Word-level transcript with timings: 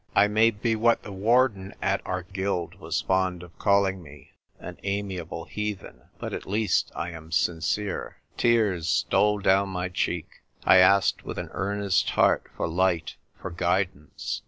I 0.15 0.27
may 0.27 0.49
be 0.49 0.75
what 0.75 1.03
the 1.03 1.11
Warden 1.11 1.75
at 1.79 2.01
our 2.07 2.23
Guild 2.23 2.79
was 2.79 3.01
fond 3.01 3.43
of 3.43 3.55
calling 3.59 4.01
me," 4.01 4.31
an 4.59 4.79
amiable 4.81 5.45
heathen," 5.45 6.05
but 6.17 6.33
at 6.33 6.47
least 6.47 6.91
I 6.95 7.11
am 7.11 7.31
sincere. 7.31 8.17
Tears 8.35 8.89
stole 8.89 9.37
down 9.37 9.69
my 9.69 9.89
cheek. 9.89 10.41
I 10.63 10.77
asked 10.77 11.23
with 11.23 11.37
an 11.37 11.49
earnest 11.51 12.09
heart 12.09 12.47
for 12.57 12.67
light, 12.67 13.17
for 13.39 13.51
guidance. 13.51 14.39